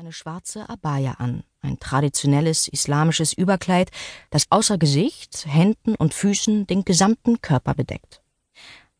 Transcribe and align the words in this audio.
eine 0.00 0.12
schwarze 0.12 0.66
Abaya 0.70 1.16
an, 1.18 1.44
ein 1.60 1.78
traditionelles 1.78 2.68
islamisches 2.68 3.34
Überkleid, 3.34 3.90
das 4.30 4.46
außer 4.48 4.78
Gesicht, 4.78 5.44
Händen 5.46 5.94
und 5.94 6.14
Füßen 6.14 6.66
den 6.66 6.86
gesamten 6.86 7.42
Körper 7.42 7.74
bedeckt. 7.74 8.22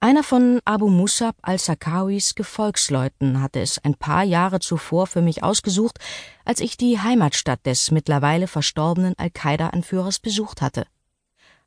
Einer 0.00 0.22
von 0.22 0.60
Abu 0.66 0.90
Musab 0.90 1.36
al-Sakawis 1.40 2.34
Gefolgsleuten 2.34 3.40
hatte 3.40 3.60
es 3.60 3.78
ein 3.82 3.94
paar 3.94 4.24
Jahre 4.24 4.60
zuvor 4.60 5.06
für 5.06 5.22
mich 5.22 5.42
ausgesucht, 5.42 5.98
als 6.44 6.60
ich 6.60 6.76
die 6.76 7.00
Heimatstadt 7.00 7.64
des 7.64 7.90
mittlerweile 7.90 8.46
verstorbenen 8.46 9.14
Al-Qaida-Anführers 9.16 10.18
besucht 10.18 10.60
hatte. 10.60 10.84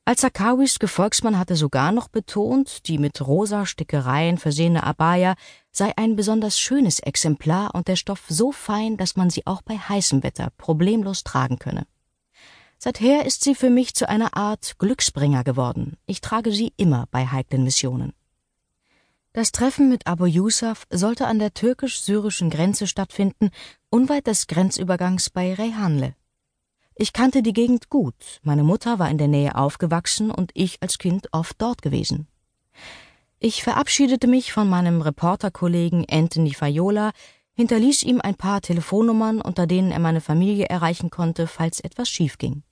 Al-Sakawis 0.06 0.80
Gefolgsmann 0.80 1.40
hatte 1.40 1.56
sogar 1.56 1.94
noch 1.94 2.10
betont, 2.10 2.88
die 2.88 2.98
mit 2.98 3.26
rosa 3.26 3.66
Stickereien 3.66 4.38
versehene 4.38 4.84
Abaya 4.84 5.36
sei 5.72 5.94
ein 5.96 6.18
besonders 6.18 6.60
schönes 6.60 7.00
Exemplar 7.00 7.74
und 7.74 7.88
der 7.88 7.96
Stoff 7.96 8.26
so 8.28 8.52
fein, 8.52 8.98
dass 8.98 9.16
man 9.16 9.30
sie 9.30 9.48
auch 9.48 9.62
bei 9.62 9.78
heißem 9.78 10.22
Wetter 10.22 10.50
problemlos 10.58 11.24
tragen 11.24 11.58
könne. 11.58 11.88
Seither 12.78 13.26
ist 13.26 13.46
sie 13.46 13.56
für 13.56 13.70
mich 13.70 13.96
zu 13.96 14.10
einer 14.10 14.36
Art 14.36 14.78
Glücksbringer 14.78 15.46
geworden. 15.46 15.96
Ich 16.06 16.20
trage 16.20 16.52
sie 16.52 16.74
immer 16.76 17.08
bei 17.10 17.26
heiklen 17.26 17.64
Missionen. 17.64 18.12
Das 19.32 19.54
Treffen 19.54 19.88
mit 19.88 20.06
Abu 20.06 20.26
Yusuf 20.26 20.86
sollte 20.90 21.28
an 21.28 21.40
der 21.40 21.54
türkisch-syrischen 21.54 22.50
Grenze 22.50 22.88
stattfinden, 22.88 23.52
unweit 23.90 24.28
des 24.28 24.48
Grenzübergangs 24.48 25.30
bei 25.30 25.54
Reyhanle. 25.54 26.14
Ich 26.96 27.12
kannte 27.12 27.42
die 27.42 27.54
Gegend 27.54 27.90
gut, 27.90 28.40
meine 28.44 28.64
Mutter 28.64 29.00
war 29.00 29.10
in 29.10 29.18
der 29.18 29.28
Nähe 29.28 29.56
aufgewachsen 29.56 30.30
und 30.30 30.52
ich 30.54 30.82
als 30.82 31.00
Kind 31.00 31.28
oft 31.32 31.56
dort 31.60 31.82
gewesen. 31.82 32.28
Ich 33.40 33.64
verabschiedete 33.64 34.28
mich 34.28 34.54
von 34.54 34.70
meinem 34.70 35.02
Reporterkollegen 35.02 36.06
Anthony 36.10 36.54
Fayola, 36.54 37.12
hinterließ 37.54 38.04
ihm 38.04 38.22
ein 38.22 38.36
paar 38.36 38.62
Telefonnummern, 38.62 39.42
unter 39.42 39.68
denen 39.68 39.92
er 39.92 40.00
meine 40.00 40.22
Familie 40.22 40.68
erreichen 40.68 41.10
konnte, 41.10 41.48
falls 41.48 41.80
etwas 41.80 42.10
schief 42.10 42.38
ging. 42.38 42.64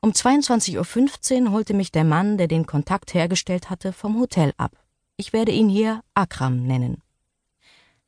Um 0.00 0.10
22.15 0.10 1.44
Uhr 1.44 1.50
holte 1.52 1.74
mich 1.74 1.92
der 1.92 2.04
Mann, 2.04 2.38
der 2.38 2.48
den 2.48 2.66
Kontakt 2.66 3.14
hergestellt 3.14 3.70
hatte, 3.70 3.92
vom 3.92 4.18
Hotel 4.18 4.52
ab. 4.56 4.72
Ich 5.16 5.32
werde 5.32 5.52
ihn 5.52 5.68
hier 5.68 6.02
Akram 6.14 6.66
nennen. 6.66 7.02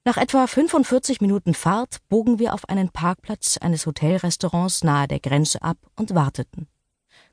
Nach 0.06 0.18
etwa 0.18 0.46
45 0.46 1.22
Minuten 1.22 1.54
Fahrt 1.54 2.06
bogen 2.10 2.38
wir 2.38 2.52
auf 2.52 2.68
einen 2.68 2.90
Parkplatz 2.90 3.56
eines 3.56 3.86
Hotelrestaurants 3.86 4.84
nahe 4.84 5.08
der 5.08 5.18
Grenze 5.18 5.62
ab 5.62 5.78
und 5.96 6.14
warteten. 6.14 6.68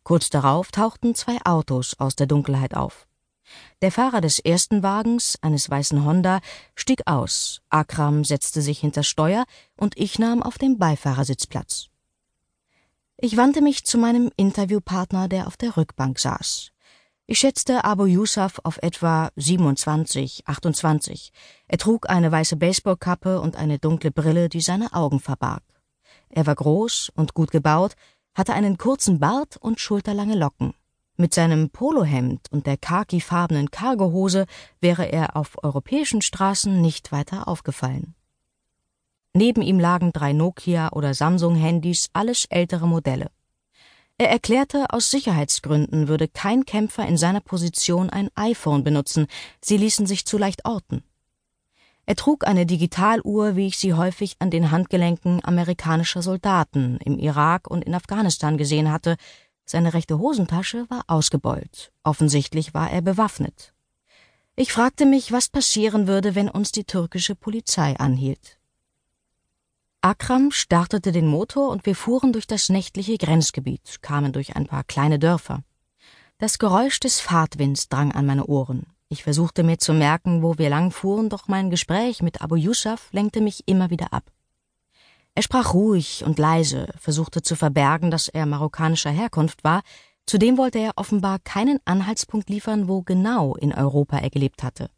Kurz 0.03 0.29
darauf 0.29 0.71
tauchten 0.71 1.13
zwei 1.13 1.37
Autos 1.43 1.99
aus 1.99 2.15
der 2.15 2.27
Dunkelheit 2.27 2.73
auf. 2.73 3.09
Der 3.81 3.91
Fahrer 3.91 4.21
des 4.21 4.39
ersten 4.39 4.83
Wagens, 4.83 5.37
eines 5.41 5.69
weißen 5.69 6.05
Honda, 6.05 6.39
stieg 6.73 7.01
aus, 7.07 7.61
Akram 7.69 8.23
setzte 8.23 8.61
sich 8.61 8.79
hinter 8.79 9.03
Steuer 9.03 9.43
und 9.75 9.97
ich 9.97 10.17
nahm 10.17 10.41
auf 10.41 10.57
dem 10.57 10.77
Beifahrersitz 10.77 11.47
Platz. 11.47 11.89
Ich 13.17 13.35
wandte 13.35 13.61
mich 13.61 13.83
zu 13.83 13.97
meinem 13.97 14.31
Interviewpartner, 14.37 15.27
der 15.27 15.47
auf 15.47 15.57
der 15.57 15.75
Rückbank 15.75 16.19
saß. 16.19 16.71
Ich 17.31 17.39
schätzte 17.39 17.85
Abu 17.85 18.07
Yusuf 18.07 18.59
auf 18.65 18.77
etwa 18.83 19.29
27, 19.37 20.43
28. 20.47 21.31
Er 21.69 21.77
trug 21.77 22.09
eine 22.09 22.29
weiße 22.29 22.57
Baseballkappe 22.57 23.39
und 23.39 23.55
eine 23.55 23.79
dunkle 23.79 24.11
Brille, 24.11 24.49
die 24.49 24.59
seine 24.59 24.91
Augen 24.91 25.21
verbarg. 25.21 25.63
Er 26.27 26.45
war 26.45 26.55
groß 26.55 27.09
und 27.15 27.33
gut 27.33 27.51
gebaut, 27.51 27.93
hatte 28.33 28.51
einen 28.51 28.77
kurzen 28.77 29.19
Bart 29.19 29.55
und 29.55 29.79
schulterlange 29.79 30.35
Locken. 30.35 30.73
Mit 31.15 31.33
seinem 31.33 31.69
Polohemd 31.69 32.51
und 32.51 32.67
der 32.67 32.75
khakifarbenen 32.75 33.71
Cargohose 33.71 34.45
wäre 34.81 35.05
er 35.05 35.37
auf 35.37 35.63
europäischen 35.63 36.21
Straßen 36.21 36.81
nicht 36.81 37.13
weiter 37.13 37.47
aufgefallen. 37.47 38.13
Neben 39.33 39.61
ihm 39.61 39.79
lagen 39.79 40.11
drei 40.11 40.33
Nokia- 40.33 40.91
oder 40.91 41.13
Samsung-Handys, 41.13 42.09
alles 42.11 42.43
ältere 42.49 42.89
Modelle. 42.89 43.31
Er 44.21 44.29
erklärte, 44.29 44.85
aus 44.91 45.09
Sicherheitsgründen 45.09 46.07
würde 46.07 46.27
kein 46.27 46.63
Kämpfer 46.65 47.07
in 47.07 47.17
seiner 47.17 47.39
Position 47.39 48.11
ein 48.11 48.29
iPhone 48.35 48.83
benutzen, 48.83 49.25
sie 49.61 49.77
ließen 49.77 50.05
sich 50.05 50.27
zu 50.27 50.37
leicht 50.37 50.63
orten. 50.63 51.03
Er 52.05 52.15
trug 52.15 52.45
eine 52.45 52.67
Digitaluhr, 52.67 53.55
wie 53.55 53.65
ich 53.65 53.79
sie 53.79 53.95
häufig 53.95 54.35
an 54.37 54.51
den 54.51 54.69
Handgelenken 54.69 55.43
amerikanischer 55.43 56.21
Soldaten 56.21 56.99
im 57.03 57.17
Irak 57.17 57.67
und 57.67 57.83
in 57.83 57.95
Afghanistan 57.95 58.59
gesehen 58.59 58.91
hatte, 58.91 59.17
seine 59.65 59.95
rechte 59.95 60.19
Hosentasche 60.19 60.87
war 60.91 61.01
ausgebeult, 61.07 61.91
offensichtlich 62.03 62.75
war 62.75 62.91
er 62.91 63.01
bewaffnet. 63.01 63.73
Ich 64.55 64.71
fragte 64.71 65.07
mich, 65.07 65.31
was 65.31 65.49
passieren 65.49 66.05
würde, 66.05 66.35
wenn 66.35 66.47
uns 66.47 66.71
die 66.71 66.83
türkische 66.83 67.33
Polizei 67.33 67.97
anhielt. 67.97 68.59
Akram 70.03 70.49
startete 70.49 71.11
den 71.11 71.27
Motor 71.27 71.69
und 71.69 71.85
wir 71.85 71.95
fuhren 71.95 72.33
durch 72.33 72.47
das 72.47 72.69
nächtliche 72.69 73.19
Grenzgebiet, 73.19 74.01
kamen 74.01 74.33
durch 74.33 74.55
ein 74.55 74.65
paar 74.65 74.83
kleine 74.83 75.19
Dörfer. 75.19 75.61
Das 76.39 76.57
Geräusch 76.57 76.99
des 76.99 77.19
Fahrtwinds 77.19 77.87
drang 77.87 78.11
an 78.11 78.25
meine 78.25 78.47
Ohren. 78.47 78.87
Ich 79.09 79.21
versuchte 79.21 79.61
mir 79.61 79.77
zu 79.77 79.93
merken, 79.93 80.41
wo 80.41 80.57
wir 80.57 80.71
lang 80.71 80.89
fuhren, 80.89 81.29
doch 81.29 81.47
mein 81.47 81.69
Gespräch 81.69 82.23
mit 82.23 82.41
Abu 82.41 82.55
Yusuf 82.55 83.09
lenkte 83.11 83.41
mich 83.41 83.67
immer 83.67 83.91
wieder 83.91 84.11
ab. 84.11 84.23
Er 85.35 85.43
sprach 85.43 85.75
ruhig 85.75 86.23
und 86.25 86.39
leise, 86.39 86.87
versuchte 86.97 87.43
zu 87.43 87.55
verbergen, 87.55 88.09
dass 88.09 88.27
er 88.27 88.47
marokkanischer 88.47 89.11
Herkunft 89.11 89.63
war, 89.63 89.83
zudem 90.25 90.57
wollte 90.57 90.79
er 90.79 90.93
offenbar 90.95 91.37
keinen 91.37 91.79
Anhaltspunkt 91.85 92.49
liefern, 92.49 92.87
wo 92.87 93.03
genau 93.03 93.55
in 93.55 93.71
Europa 93.71 94.17
er 94.17 94.31
gelebt 94.31 94.63
hatte. 94.63 94.89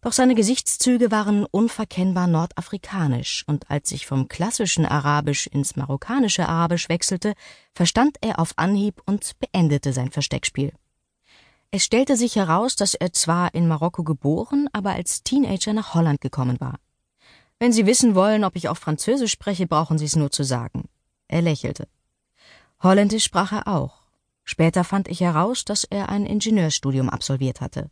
Doch 0.00 0.12
seine 0.12 0.34
Gesichtszüge 0.34 1.10
waren 1.10 1.44
unverkennbar 1.44 2.28
nordafrikanisch, 2.28 3.44
und 3.48 3.68
als 3.70 3.90
ich 3.90 4.06
vom 4.06 4.28
klassischen 4.28 4.86
Arabisch 4.86 5.48
ins 5.48 5.74
marokkanische 5.74 6.48
Arabisch 6.48 6.88
wechselte, 6.88 7.34
verstand 7.74 8.16
er 8.20 8.38
auf 8.38 8.52
Anhieb 8.56 9.02
und 9.06 9.32
beendete 9.40 9.92
sein 9.92 10.10
Versteckspiel. 10.10 10.72
Es 11.70 11.84
stellte 11.84 12.16
sich 12.16 12.36
heraus, 12.36 12.76
dass 12.76 12.94
er 12.94 13.12
zwar 13.12 13.54
in 13.54 13.68
Marokko 13.68 14.04
geboren, 14.04 14.68
aber 14.72 14.92
als 14.92 15.22
Teenager 15.22 15.72
nach 15.72 15.94
Holland 15.94 16.20
gekommen 16.20 16.60
war. 16.60 16.78
Wenn 17.58 17.72
Sie 17.72 17.84
wissen 17.84 18.14
wollen, 18.14 18.44
ob 18.44 18.54
ich 18.54 18.68
auch 18.68 18.76
Französisch 18.76 19.32
spreche, 19.32 19.66
brauchen 19.66 19.98
Sie 19.98 20.04
es 20.04 20.16
nur 20.16 20.30
zu 20.30 20.44
sagen. 20.44 20.88
Er 21.26 21.42
lächelte. 21.42 21.88
Holländisch 22.82 23.24
sprach 23.24 23.52
er 23.52 23.66
auch. 23.66 24.02
Später 24.44 24.84
fand 24.84 25.08
ich 25.08 25.20
heraus, 25.20 25.64
dass 25.64 25.84
er 25.84 26.08
ein 26.08 26.24
Ingenieurstudium 26.24 27.10
absolviert 27.10 27.60
hatte. 27.60 27.90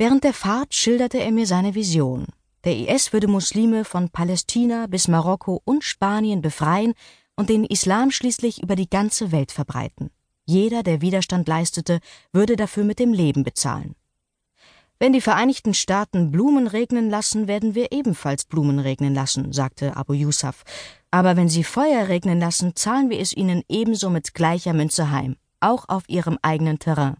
Während 0.00 0.22
der 0.22 0.32
Fahrt 0.32 0.74
schilderte 0.74 1.18
er 1.18 1.32
mir 1.32 1.44
seine 1.44 1.74
Vision. 1.74 2.26
Der 2.62 2.76
IS 2.76 3.12
würde 3.12 3.26
Muslime 3.26 3.84
von 3.84 4.10
Palästina 4.10 4.86
bis 4.86 5.08
Marokko 5.08 5.60
und 5.64 5.82
Spanien 5.82 6.40
befreien 6.40 6.94
und 7.34 7.48
den 7.48 7.64
Islam 7.64 8.12
schließlich 8.12 8.62
über 8.62 8.76
die 8.76 8.88
ganze 8.88 9.32
Welt 9.32 9.50
verbreiten. 9.50 10.10
Jeder, 10.46 10.84
der 10.84 11.00
Widerstand 11.00 11.48
leistete, 11.48 11.98
würde 12.32 12.54
dafür 12.54 12.84
mit 12.84 13.00
dem 13.00 13.12
Leben 13.12 13.42
bezahlen. 13.42 13.96
Wenn 15.00 15.12
die 15.12 15.20
Vereinigten 15.20 15.74
Staaten 15.74 16.30
Blumen 16.30 16.68
regnen 16.68 17.10
lassen, 17.10 17.48
werden 17.48 17.74
wir 17.74 17.90
ebenfalls 17.90 18.44
Blumen 18.44 18.78
regnen 18.78 19.14
lassen, 19.14 19.52
sagte 19.52 19.96
Abu 19.96 20.12
Yusuf. 20.12 20.62
Aber 21.10 21.36
wenn 21.36 21.48
sie 21.48 21.64
Feuer 21.64 22.06
regnen 22.06 22.38
lassen, 22.38 22.76
zahlen 22.76 23.10
wir 23.10 23.18
es 23.18 23.32
ihnen 23.32 23.64
ebenso 23.68 24.10
mit 24.10 24.32
gleicher 24.32 24.74
Münze 24.74 25.10
heim, 25.10 25.36
auch 25.58 25.88
auf 25.88 26.04
ihrem 26.08 26.38
eigenen 26.42 26.78
Terrain. 26.78 27.16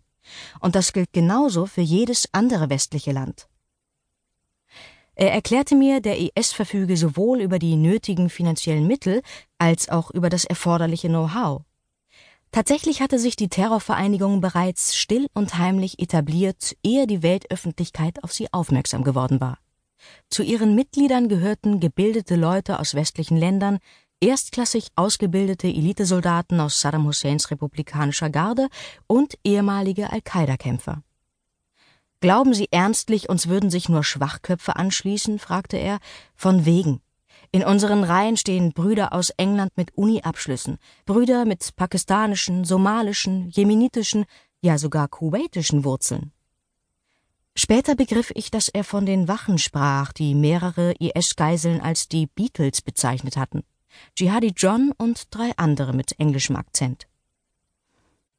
Und 0.60 0.74
das 0.74 0.92
gilt 0.92 1.12
genauso 1.12 1.66
für 1.66 1.80
jedes 1.80 2.28
andere 2.32 2.70
westliche 2.70 3.12
Land. 3.12 3.48
Er 5.14 5.32
erklärte 5.32 5.74
mir, 5.74 6.00
der 6.00 6.18
IS 6.18 6.52
verfüge 6.52 6.96
sowohl 6.96 7.40
über 7.40 7.58
die 7.58 7.74
nötigen 7.74 8.30
finanziellen 8.30 8.86
Mittel 8.86 9.22
als 9.58 9.88
auch 9.88 10.12
über 10.12 10.30
das 10.30 10.44
erforderliche 10.44 11.08
Know-how. 11.08 11.62
Tatsächlich 12.52 13.02
hatte 13.02 13.18
sich 13.18 13.34
die 13.34 13.48
Terrorvereinigung 13.48 14.40
bereits 14.40 14.96
still 14.96 15.26
und 15.34 15.58
heimlich 15.58 15.98
etabliert, 15.98 16.76
ehe 16.84 17.06
die 17.06 17.22
Weltöffentlichkeit 17.22 18.22
auf 18.22 18.32
sie 18.32 18.52
aufmerksam 18.52 19.02
geworden 19.02 19.40
war. 19.40 19.58
Zu 20.30 20.42
ihren 20.42 20.74
Mitgliedern 20.74 21.28
gehörten 21.28 21.80
gebildete 21.80 22.36
Leute 22.36 22.78
aus 22.78 22.94
westlichen 22.94 23.36
Ländern, 23.36 23.78
erstklassig 24.20 24.88
ausgebildete 24.96 25.68
Elitesoldaten 25.68 26.60
aus 26.60 26.80
Saddam 26.80 27.06
Husseins 27.06 27.50
republikanischer 27.50 28.30
Garde 28.30 28.68
und 29.06 29.38
ehemalige 29.44 30.10
Al-Qaida-Kämpfer. 30.10 31.02
Glauben 32.20 32.52
Sie 32.52 32.68
ernstlich, 32.72 33.28
uns 33.28 33.48
würden 33.48 33.70
sich 33.70 33.88
nur 33.88 34.02
Schwachköpfe 34.02 34.74
anschließen? 34.76 35.38
fragte 35.38 35.76
er. 35.76 35.98
Von 36.34 36.64
wegen. 36.64 37.00
In 37.52 37.64
unseren 37.64 38.04
Reihen 38.04 38.36
stehen 38.36 38.72
Brüder 38.72 39.12
aus 39.12 39.30
England 39.30 39.72
mit 39.76 39.96
Uni-Abschlüssen, 39.96 40.78
Brüder 41.06 41.44
mit 41.44 41.76
pakistanischen, 41.76 42.64
somalischen, 42.64 43.48
jemenitischen, 43.50 44.26
ja 44.60 44.78
sogar 44.78 45.08
kuwaitischen 45.08 45.84
Wurzeln. 45.84 46.32
Später 47.54 47.94
begriff 47.94 48.30
ich, 48.34 48.50
dass 48.50 48.68
er 48.68 48.84
von 48.84 49.06
den 49.06 49.28
Wachen 49.28 49.58
sprach, 49.58 50.12
die 50.12 50.34
mehrere 50.34 50.92
IS-Geiseln 50.98 51.80
als 51.80 52.08
die 52.08 52.26
Beatles 52.26 52.82
bezeichnet 52.82 53.36
hatten. 53.36 53.62
Jihadi 54.16 54.52
John 54.56 54.92
und 54.96 55.26
drei 55.30 55.52
andere 55.56 55.92
mit 55.92 56.18
englischem 56.18 56.56
Akzent. 56.56 57.06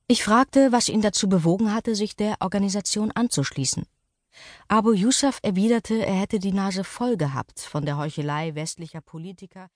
Ich 0.08 0.24
fragte, 0.24 0.72
was 0.72 0.90
ihn 0.90 1.02
dazu 1.02 1.30
bewogen 1.30 1.74
hatte, 1.74 1.96
sich 1.96 2.16
der 2.16 2.38
Organisation 2.40 3.12
anzuschließen. 3.12 3.86
Abu 4.68 4.94
Yusuf 4.94 5.40
erwiderte, 5.44 6.06
er 6.06 6.16
hätte 6.16 6.40
die 6.40 6.52
Nase 6.52 6.84
voll 6.84 7.18
gehabt 7.18 7.60
von 7.60 7.86
der 7.86 7.98
Heuchelei 7.98 8.56
westlicher 8.56 9.02
Politiker, 9.02 9.70